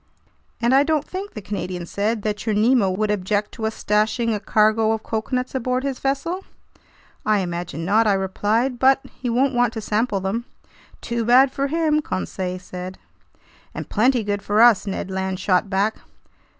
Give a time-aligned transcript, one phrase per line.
[0.59, 4.33] "And I don't think," the Canadian said, "that your Nemo would object to us stashing
[4.33, 6.43] a cargo of coconuts aboard his vessel?"
[7.23, 10.45] "I imagine not," I replied, "but he won't want to sample them."
[11.01, 12.97] "Too bad for him!" Conseil said.
[13.75, 15.97] "And plenty good for us!" Ned Land shot back.